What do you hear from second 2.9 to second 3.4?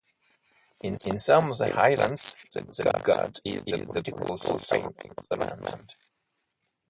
god